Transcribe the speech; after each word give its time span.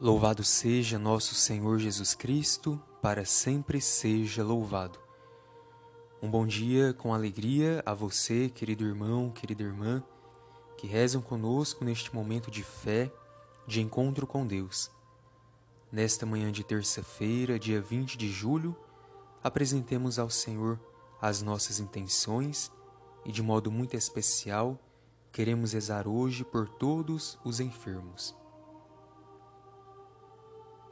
Louvado 0.00 0.44
seja 0.44 0.96
nosso 0.96 1.34
Senhor 1.34 1.80
Jesus 1.80 2.14
Cristo, 2.14 2.80
para 3.02 3.24
sempre 3.24 3.80
seja 3.80 4.44
louvado. 4.44 4.96
Um 6.22 6.30
bom 6.30 6.46
dia 6.46 6.94
com 6.94 7.12
alegria 7.12 7.82
a 7.84 7.92
você, 7.94 8.48
querido 8.48 8.84
irmão, 8.84 9.28
querida 9.28 9.64
irmã, 9.64 10.00
que 10.76 10.86
rezam 10.86 11.20
conosco 11.20 11.84
neste 11.84 12.14
momento 12.14 12.48
de 12.48 12.62
fé, 12.62 13.10
de 13.66 13.80
encontro 13.80 14.24
com 14.24 14.46
Deus. 14.46 14.88
Nesta 15.90 16.24
manhã 16.24 16.52
de 16.52 16.62
terça-feira, 16.62 17.58
dia 17.58 17.80
20 17.80 18.16
de 18.16 18.30
julho, 18.30 18.76
apresentemos 19.42 20.16
ao 20.16 20.30
Senhor 20.30 20.78
as 21.20 21.42
nossas 21.42 21.80
intenções 21.80 22.70
e, 23.24 23.32
de 23.32 23.42
modo 23.42 23.68
muito 23.68 23.96
especial, 23.96 24.78
queremos 25.32 25.72
rezar 25.72 26.06
hoje 26.06 26.44
por 26.44 26.68
todos 26.68 27.36
os 27.44 27.58
enfermos. 27.58 28.37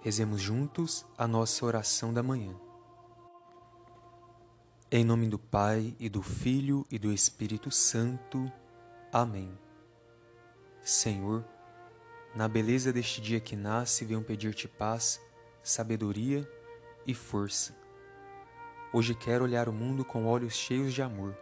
Rezemos 0.07 0.41
juntos 0.41 1.05
a 1.19 1.27
nossa 1.27 1.67
oração 1.67 2.15
da 2.15 2.23
manhã. 2.23 2.55
Em 4.89 5.05
nome 5.05 5.27
do 5.27 5.37
Pai 5.37 5.97
e 5.99 6.09
do 6.09 6.23
Filho 6.23 6.87
e 6.89 6.97
do 6.97 7.13
Espírito 7.13 7.73
Santo. 7.73 8.49
Amém. 9.13 9.59
Senhor, 10.81 11.45
na 12.37 12.47
beleza 12.47 12.93
deste 12.93 13.21
dia 13.21 13.41
que 13.41 13.57
nasce, 13.57 14.05
venho 14.05 14.23
pedir-te 14.23 14.69
paz, 14.69 15.21
sabedoria 15.61 16.49
e 17.05 17.13
força. 17.13 17.77
Hoje 18.93 19.13
quero 19.13 19.43
olhar 19.43 19.69
o 19.69 19.73
mundo 19.73 20.05
com 20.05 20.25
olhos 20.25 20.55
cheios 20.55 20.95
de 20.95 21.03
amor, 21.03 21.37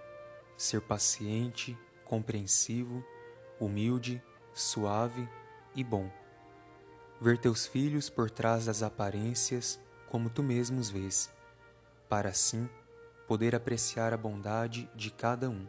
ser 0.57 0.81
paciente, 0.81 1.77
compreensivo, 2.03 3.05
humilde, 3.61 4.23
suave 4.55 5.29
e 5.77 5.85
bom 5.85 6.11
ver 7.21 7.39
teus 7.39 7.67
filhos 7.67 8.11
por 8.11 8.31
trás 8.31 8.67
das 8.67 8.83
aparências 8.83 9.81
como 10.09 10.29
tu 10.29 10.43
mesmo 10.43 10.81
os 10.81 10.91
vês, 10.91 11.33
para 12.09 12.29
assim 12.29 12.69
poder 13.27 13.55
apreciar 13.55 14.13
a 14.13 14.17
bondade 14.17 14.89
de 14.95 15.11
cada 15.11 15.49
um. 15.49 15.67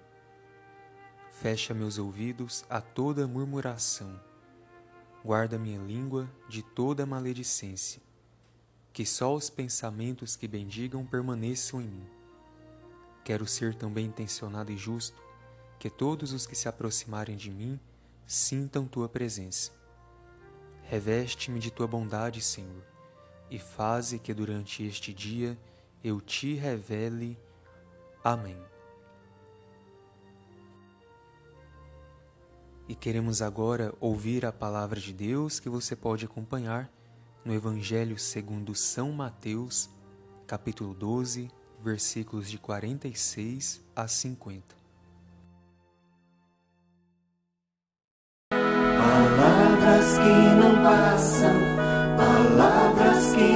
Fecha 1.32 1.74
meus 1.74 1.98
ouvidos 1.98 2.66
a 2.70 2.82
toda 2.82 3.28
murmuração, 3.28 4.20
guarda 5.24 5.58
minha 5.58 5.80
língua 5.80 6.30
de 6.48 6.62
toda 6.62 7.06
maledicência, 7.06 8.02
que 8.92 9.06
só 9.06 9.34
os 9.34 9.50
pensamentos 9.50 10.36
que 10.36 10.48
bendigam 10.48 11.06
permaneçam 11.06 11.82
em 11.82 11.88
mim. 11.88 12.10
Quero 13.24 13.48
ser 13.48 13.74
tão 13.76 13.92
bem 13.92 14.08
intencionado 14.08 14.72
e 14.72 14.78
justo 14.78 15.22
que 15.80 15.90
todos 15.90 16.32
os 16.32 16.46
que 16.46 16.56
se 16.56 16.68
aproximarem 16.68 17.36
de 17.36 17.52
mim 17.52 17.80
sintam 18.26 18.88
tua 18.88 19.10
presença 19.10 19.72
Reveste-me 20.88 21.60
de 21.60 21.72
tua 21.72 21.88
bondade, 21.88 22.42
Senhor, 22.42 22.84
e 23.50 23.58
faze 23.58 24.20
que 24.20 24.34
durante 24.34 24.84
este 24.84 25.14
dia 25.14 25.58
eu 26.04 26.22
te 26.22 26.54
revele. 26.54 27.38
Amém. 28.24 28.58
E 32.88 32.94
queremos 32.94 33.42
agora 33.42 33.94
ouvir 34.00 34.46
a 34.46 34.52
palavra 34.52 35.00
de 35.00 35.12
Deus 35.12 35.60
que 35.60 35.70
você 35.70 35.96
pode 35.96 36.26
acompanhar 36.26 36.88
no 37.44 37.54
Evangelho 37.54 38.18
segundo 38.20 38.76
São 38.76 39.12
Mateus, 39.12 39.90
capítulo 40.46 40.94
12, 40.94 41.50
versículos 41.84 42.50
de 42.50 42.60
46 42.60 43.82
a 43.96 44.08
50. 44.08 44.76
Palavras 48.50 50.18
que 50.18 50.56
não 50.60 50.65
passam, 50.86 51.56
palavras 52.16 53.34
que 53.34 53.55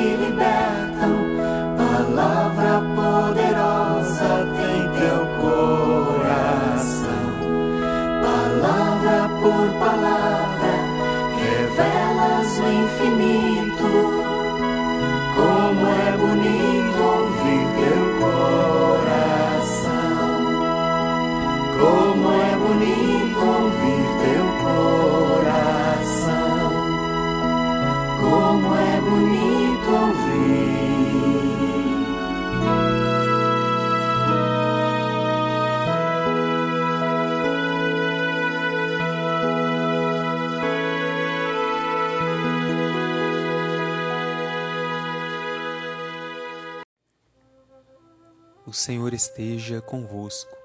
O 48.69 48.73
Senhor 48.73 49.15
esteja 49.15 49.81
convosco, 49.81 50.55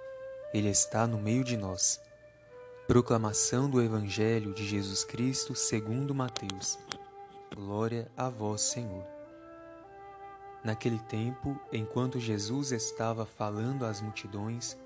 Ele 0.52 0.68
está 0.68 1.06
no 1.06 1.16
meio 1.16 1.42
de 1.42 1.56
nós. 1.56 1.98
Proclamação 2.86 3.70
do 3.70 3.80
Evangelho 3.80 4.52
de 4.52 4.62
Jesus 4.62 5.02
Cristo 5.04 5.54
segundo 5.54 6.14
Mateus. 6.14 6.78
Glória 7.56 8.06
a 8.14 8.28
vós, 8.28 8.60
Senhor. 8.60 9.06
Naquele 10.62 10.98
tempo, 10.98 11.58
enquanto 11.72 12.20
Jesus 12.20 12.72
estava 12.72 13.24
falando 13.24 13.86
às 13.86 14.02
multidões, 14.02 14.76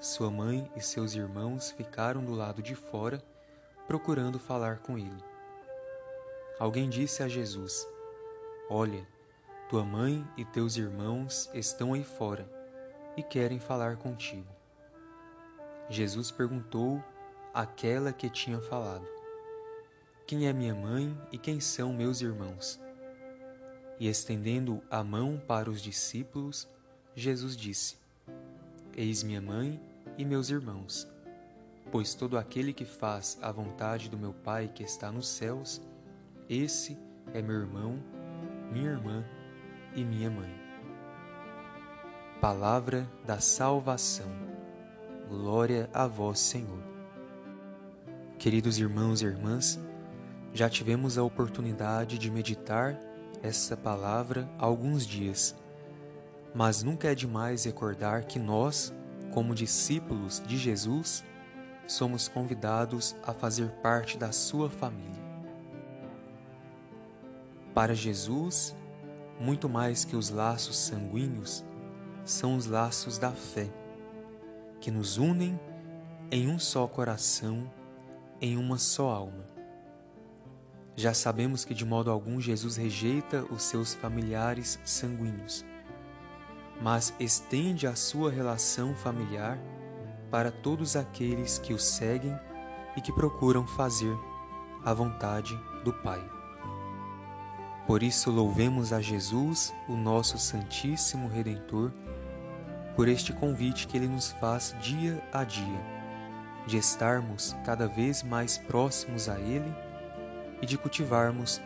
sua 0.00 0.30
mãe 0.30 0.66
e 0.74 0.80
seus 0.80 1.14
irmãos 1.14 1.70
ficaram 1.70 2.24
do 2.24 2.32
lado 2.32 2.62
de 2.62 2.74
fora, 2.74 3.22
procurando 3.86 4.38
falar 4.38 4.78
com 4.78 4.96
ele. 4.96 5.22
Alguém 6.58 6.88
disse 6.88 7.22
a 7.22 7.28
Jesus: 7.28 7.86
Olha, 8.70 9.06
tua 9.68 9.84
mãe 9.84 10.26
e 10.34 10.46
teus 10.46 10.78
irmãos 10.78 11.50
estão 11.52 11.92
aí 11.92 12.02
fora 12.02 12.53
e 13.16 13.22
querem 13.22 13.58
falar 13.58 13.96
contigo. 13.96 14.48
Jesus 15.88 16.30
perguntou 16.30 17.02
àquela 17.52 18.12
que 18.12 18.28
tinha 18.30 18.60
falado: 18.60 19.06
quem 20.26 20.46
é 20.46 20.52
minha 20.54 20.74
mãe 20.74 21.14
e 21.30 21.36
quem 21.36 21.60
são 21.60 21.92
meus 21.92 22.22
irmãos? 22.22 22.80
E 24.00 24.08
estendendo 24.08 24.82
a 24.90 25.04
mão 25.04 25.40
para 25.46 25.70
os 25.70 25.82
discípulos, 25.82 26.66
Jesus 27.14 27.54
disse: 27.54 27.98
Eis 28.96 29.22
minha 29.22 29.42
mãe 29.42 29.78
e 30.16 30.24
meus 30.24 30.48
irmãos. 30.48 31.06
Pois 31.92 32.14
todo 32.14 32.38
aquele 32.38 32.72
que 32.72 32.86
faz 32.86 33.38
a 33.42 33.52
vontade 33.52 34.08
do 34.08 34.16
meu 34.16 34.32
Pai 34.32 34.70
que 34.74 34.82
está 34.82 35.12
nos 35.12 35.28
céus, 35.28 35.80
esse 36.48 36.96
é 37.34 37.42
meu 37.42 37.56
irmão, 37.56 38.02
minha 38.72 38.90
irmã 38.92 39.24
e 39.94 40.02
minha 40.04 40.30
mãe. 40.30 40.63
Palavra 42.40 43.08
da 43.24 43.38
salvação. 43.40 44.26
Glória 45.28 45.88
a 45.94 46.06
vós, 46.06 46.40
Senhor. 46.40 46.82
Queridos 48.38 48.78
irmãos 48.78 49.22
e 49.22 49.24
irmãs, 49.24 49.80
já 50.52 50.68
tivemos 50.68 51.16
a 51.16 51.22
oportunidade 51.22 52.18
de 52.18 52.30
meditar 52.30 53.00
essa 53.42 53.76
palavra 53.76 54.48
há 54.58 54.64
alguns 54.64 55.06
dias, 55.06 55.54
mas 56.54 56.82
nunca 56.82 57.08
é 57.10 57.14
demais 57.14 57.64
recordar 57.64 58.24
que 58.24 58.38
nós, 58.38 58.92
como 59.32 59.54
discípulos 59.54 60.42
de 60.46 60.58
Jesus, 60.58 61.24
somos 61.86 62.28
convidados 62.28 63.16
a 63.22 63.32
fazer 63.32 63.70
parte 63.82 64.18
da 64.18 64.32
sua 64.32 64.68
família. 64.68 65.22
Para 67.72 67.94
Jesus, 67.94 68.76
muito 69.40 69.68
mais 69.68 70.04
que 70.04 70.14
os 70.14 70.28
laços 70.28 70.76
sanguíneos, 70.76 71.64
são 72.24 72.56
os 72.56 72.66
laços 72.66 73.18
da 73.18 73.30
fé, 73.32 73.68
que 74.80 74.90
nos 74.90 75.18
unem 75.18 75.58
em 76.30 76.48
um 76.48 76.58
só 76.58 76.86
coração, 76.86 77.70
em 78.40 78.56
uma 78.56 78.78
só 78.78 79.10
alma. 79.10 79.46
Já 80.96 81.12
sabemos 81.12 81.64
que 81.64 81.74
de 81.74 81.84
modo 81.84 82.10
algum 82.10 82.40
Jesus 82.40 82.76
rejeita 82.76 83.44
os 83.50 83.62
seus 83.62 83.94
familiares 83.94 84.78
sanguíneos, 84.84 85.64
mas 86.80 87.12
estende 87.18 87.86
a 87.86 87.94
sua 87.94 88.30
relação 88.30 88.94
familiar 88.94 89.58
para 90.30 90.50
todos 90.50 90.96
aqueles 90.96 91.58
que 91.58 91.74
o 91.74 91.78
seguem 91.78 92.36
e 92.96 93.00
que 93.00 93.12
procuram 93.12 93.66
fazer 93.66 94.16
a 94.84 94.92
vontade 94.92 95.58
do 95.84 95.92
Pai. 95.92 96.22
Por 97.86 98.02
isso, 98.02 98.30
louvemos 98.30 98.92
a 98.92 99.00
Jesus, 99.00 99.74
o 99.88 99.96
nosso 99.96 100.38
Santíssimo 100.38 101.28
Redentor, 101.28 101.92
por 102.96 103.08
este 103.08 103.32
convite 103.32 103.86
que 103.86 103.96
ele 103.96 104.06
nos 104.06 104.32
faz 104.32 104.74
dia 104.80 105.22
a 105.32 105.42
dia, 105.44 105.80
de 106.66 106.76
estarmos 106.76 107.56
cada 107.64 107.86
vez 107.86 108.22
mais 108.22 108.56
próximos 108.56 109.28
a 109.28 109.38
Ele 109.38 109.74
e 110.62 110.66
de 110.66 110.78
cultivarmos 110.78 111.60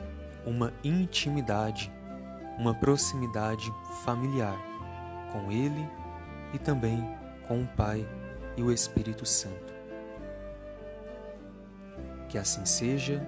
uma 0.44 0.72
intimidade, 0.82 1.92
uma 2.58 2.74
proximidade 2.74 3.70
familiar 4.04 4.58
com 5.32 5.52
Ele 5.52 5.88
e 6.52 6.58
também 6.58 7.16
com 7.46 7.62
o 7.62 7.66
Pai 7.66 8.06
e 8.56 8.62
o 8.62 8.72
Espírito 8.72 9.26
Santo. 9.26 9.74
Que 12.28 12.38
assim 12.38 12.64
seja. 12.64 13.24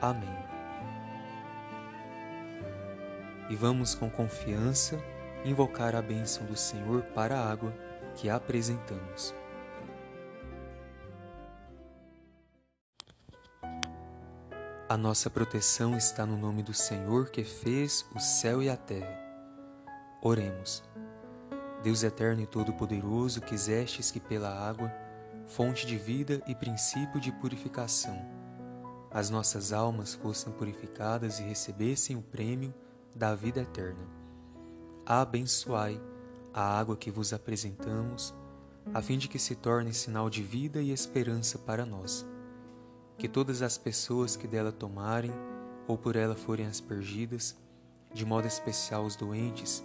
Amém. 0.00 0.38
E 3.48 3.56
vamos 3.56 3.94
com 3.94 4.08
confiança 4.08 4.98
invocar 5.44 5.94
a 5.94 6.02
bênção 6.02 6.44
do 6.46 6.56
Senhor 6.56 7.02
para 7.14 7.38
a 7.38 7.50
água 7.50 7.74
que 8.14 8.28
apresentamos. 8.28 9.34
A 14.88 14.96
nossa 14.96 15.30
proteção 15.30 15.96
está 15.96 16.26
no 16.26 16.36
nome 16.36 16.64
do 16.64 16.74
Senhor 16.74 17.30
que 17.30 17.44
fez 17.44 18.04
o 18.14 18.18
céu 18.18 18.60
e 18.60 18.68
a 18.68 18.76
terra. 18.76 19.16
Oremos. 20.20 20.82
Deus 21.82 22.02
eterno 22.02 22.42
e 22.42 22.46
todo-poderoso, 22.46 23.40
quisestes 23.40 24.10
que 24.10 24.18
pela 24.18 24.50
água, 24.50 24.92
fonte 25.46 25.86
de 25.86 25.96
vida 25.96 26.42
e 26.46 26.54
princípio 26.54 27.20
de 27.20 27.32
purificação, 27.32 28.20
as 29.10 29.30
nossas 29.30 29.72
almas 29.72 30.14
fossem 30.14 30.52
purificadas 30.52 31.40
e 31.40 31.42
recebessem 31.42 32.16
o 32.16 32.22
prêmio 32.22 32.74
da 33.14 33.34
vida 33.34 33.60
eterna. 33.60 34.19
Abençoai 35.04 36.00
a 36.52 36.78
água 36.78 36.96
que 36.96 37.10
vos 37.10 37.32
apresentamos, 37.32 38.34
a 38.92 39.00
fim 39.00 39.18
de 39.18 39.28
que 39.28 39.38
se 39.38 39.54
torne 39.54 39.94
sinal 39.94 40.28
de 40.28 40.42
vida 40.42 40.80
e 40.82 40.90
esperança 40.90 41.58
para 41.58 41.86
nós. 41.86 42.26
Que 43.16 43.28
todas 43.28 43.62
as 43.62 43.78
pessoas 43.78 44.36
que 44.36 44.46
dela 44.46 44.72
tomarem 44.72 45.32
ou 45.86 45.96
por 45.96 46.16
ela 46.16 46.34
forem 46.34 46.66
aspergidas, 46.66 47.56
de 48.12 48.24
modo 48.24 48.46
especial 48.46 49.04
os 49.04 49.16
doentes, 49.16 49.84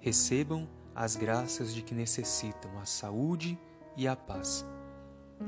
recebam 0.00 0.68
as 0.94 1.16
graças 1.16 1.74
de 1.74 1.82
que 1.82 1.94
necessitam 1.94 2.78
a 2.78 2.84
saúde 2.84 3.58
e 3.96 4.08
a 4.08 4.16
paz. 4.16 4.64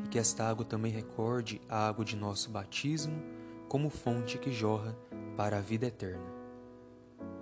E 0.05 0.09
que 0.09 0.19
esta 0.19 0.49
água 0.49 0.65
também 0.65 0.93
recorde 0.93 1.61
a 1.69 1.89
água 1.89 2.05
de 2.05 2.17
nosso 2.17 2.51
batismo 2.51 3.23
como 3.69 3.91
fonte 3.91 4.39
que 4.39 4.53
jorra 4.53 4.97
para 5.37 5.59
a 5.59 5.63
vida 5.63 5.87
eterna. 5.87 6.38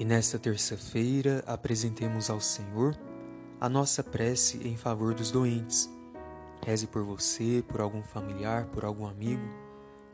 E 0.00 0.04
nesta 0.04 0.38
terça-feira 0.38 1.44
apresentemos 1.46 2.30
ao 2.30 2.40
Senhor 2.40 2.96
a 3.60 3.68
nossa 3.68 4.02
prece 4.02 4.66
em 4.66 4.74
favor 4.74 5.12
dos 5.12 5.30
doentes. 5.30 5.90
Reze 6.64 6.86
por 6.86 7.04
você, 7.04 7.62
por 7.68 7.82
algum 7.82 8.02
familiar, 8.02 8.64
por 8.68 8.82
algum 8.82 9.06
amigo, 9.06 9.42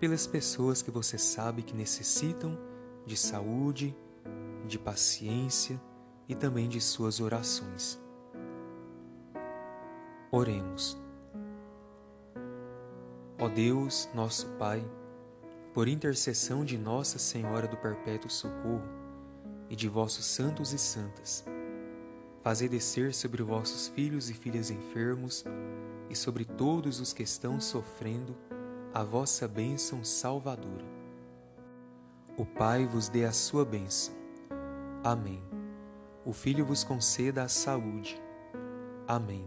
pelas 0.00 0.26
pessoas 0.26 0.82
que 0.82 0.90
você 0.90 1.16
sabe 1.16 1.62
que 1.62 1.72
necessitam 1.72 2.58
de 3.06 3.16
saúde, 3.16 3.96
de 4.66 4.76
paciência 4.76 5.80
e 6.28 6.34
também 6.34 6.68
de 6.68 6.80
suas 6.80 7.20
orações. 7.20 7.96
Oremos. 10.32 10.98
Ó 13.38 13.48
Deus, 13.48 14.08
nosso 14.12 14.48
Pai, 14.58 14.84
por 15.72 15.86
intercessão 15.86 16.64
de 16.64 16.76
Nossa 16.76 17.20
Senhora 17.20 17.68
do 17.68 17.76
Perpétuo 17.76 18.28
Socorro 18.28 18.95
e 19.68 19.76
de 19.76 19.88
vossos 19.88 20.24
santos 20.24 20.72
e 20.72 20.78
santas, 20.78 21.44
fazei 22.42 22.68
descer 22.68 23.14
sobre 23.14 23.42
vossos 23.42 23.88
filhos 23.88 24.30
e 24.30 24.34
filhas 24.34 24.70
enfermos 24.70 25.44
e 26.08 26.14
sobre 26.14 26.44
todos 26.44 27.00
os 27.00 27.12
que 27.12 27.22
estão 27.22 27.60
sofrendo 27.60 28.36
a 28.94 29.02
vossa 29.02 29.46
bênção 29.48 30.04
salvadora. 30.04 30.84
O 32.36 32.44
Pai 32.44 32.86
vos 32.86 33.08
dê 33.08 33.24
a 33.24 33.32
sua 33.32 33.64
bênção. 33.64 34.14
Amém 35.02 35.42
o 36.26 36.32
Filho 36.32 36.64
vos 36.64 36.82
conceda 36.82 37.44
a 37.44 37.48
saúde. 37.48 38.20
Amém. 39.06 39.46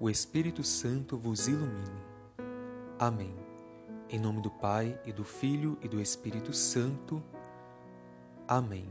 O 0.00 0.08
Espírito 0.08 0.64
Santo 0.64 1.18
vos 1.18 1.46
ilumine. 1.46 2.02
Amém. 2.98 3.36
Em 4.08 4.18
nome 4.18 4.40
do 4.40 4.50
Pai 4.50 4.98
e 5.04 5.12
do 5.12 5.24
Filho 5.24 5.76
e 5.82 5.88
do 5.88 6.00
Espírito 6.00 6.54
Santo. 6.54 7.22
Amém. 8.48 8.88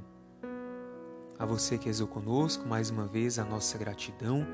A 1.39 1.45
você 1.45 1.77
que 1.77 1.85
rezou 1.85 2.05
conosco, 2.05 2.67
mais 2.67 2.89
uma 2.89 3.07
vez 3.07 3.39
a 3.39 3.45
nossa 3.45 3.77
gratidão, 3.77 4.45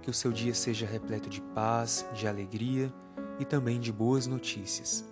que 0.00 0.08
o 0.08 0.14
seu 0.14 0.30
dia 0.30 0.54
seja 0.54 0.86
repleto 0.86 1.28
de 1.28 1.42
paz, 1.42 2.06
de 2.14 2.28
alegria 2.28 2.94
e 3.40 3.44
também 3.44 3.80
de 3.80 3.92
boas 3.92 4.28
notícias. 4.28 5.04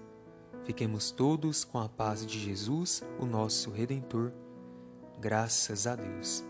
Fiquemos 0.65 1.11
todos 1.11 1.65
com 1.65 1.81
a 1.81 1.89
paz 1.89 2.25
de 2.25 2.39
Jesus, 2.39 3.03
o 3.19 3.27
nosso 3.27 3.69
Redentor. 3.73 4.31
Graças 5.19 5.89
a 5.89 5.97
Deus. 5.97 6.48